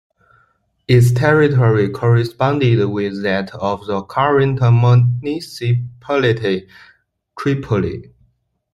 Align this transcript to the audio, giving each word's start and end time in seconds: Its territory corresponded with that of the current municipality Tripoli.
Its 0.87 1.11
territory 1.11 1.87
corresponded 1.87 2.89
with 2.89 3.21
that 3.21 3.53
of 3.53 3.85
the 3.85 4.01
current 4.01 4.59
municipality 5.21 6.67
Tripoli. 7.37 8.11